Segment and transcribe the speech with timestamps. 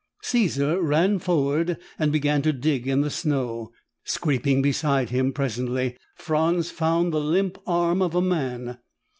[0.23, 3.71] Caesar ran forward and began to dig in the snow.
[4.03, 8.79] Scraping beside him, presently Franz found the limp arm of a man.